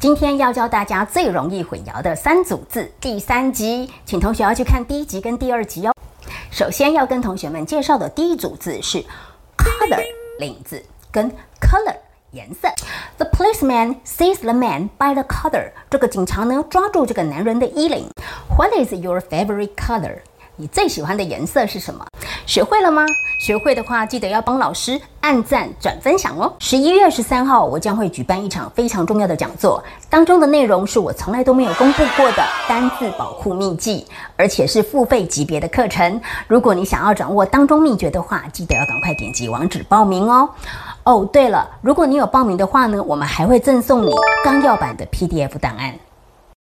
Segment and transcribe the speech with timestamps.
[0.00, 5.92] 今天要教大家最容易混淆的三组字，第三集，请同学要去看第一集跟第二集哦。
[6.50, 9.04] 首先要跟同学们介绍的第一组字是
[9.58, 10.02] color
[10.38, 10.82] 领子
[11.12, 11.94] 跟 color
[12.30, 12.70] 颜色。
[13.18, 15.72] The policeman sees the man by the collar。
[15.90, 18.08] 这个警察呢抓住这个男人的衣领。
[18.56, 20.20] What is your favorite color？
[20.60, 22.04] 你最喜欢的颜色是什么？
[22.44, 23.06] 学会了吗？
[23.40, 26.52] 学会的话，记得要帮老师按赞、转分享哦。
[26.58, 36.20] 十一月十三号，我将会举办一场非常重要的讲座，当中的内容是我从来都没有公布过的单字保护秘籍，而且是付费级别的课程。
[36.46, 40.46] 如果你想要掌握当中秘诀的话，记得要赶快点击网址报名哦。
[41.04, 44.12] 哦，对了，如果你有报名的话呢，我们还会赠送你
[44.44, 45.94] 纲要版的 PDF 档案。